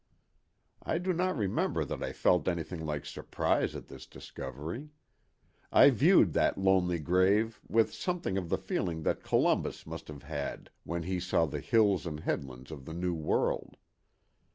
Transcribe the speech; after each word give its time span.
I 0.81 0.97
do 0.97 1.13
not 1.13 1.37
remember 1.37 1.85
that 1.85 2.01
I 2.01 2.11
felt 2.11 2.47
anything 2.47 2.83
like 2.83 3.05
surprise 3.05 3.75
at 3.75 3.85
this 3.87 4.07
discovery. 4.07 4.89
I 5.71 5.91
viewed 5.91 6.33
that 6.33 6.57
lonely 6.57 6.97
grave 6.97 7.61
with 7.67 7.93
something 7.93 8.35
of 8.35 8.49
the 8.49 8.57
feeling 8.57 9.03
that 9.03 9.21
Columbus 9.23 9.85
must 9.85 10.07
have 10.07 10.23
had 10.23 10.71
when 10.85 11.03
he 11.03 11.19
saw 11.19 11.45
the 11.45 11.59
hills 11.59 12.07
and 12.07 12.21
headlands 12.21 12.71
of 12.71 12.85
the 12.85 12.95
new 12.95 13.13
world. 13.13 13.77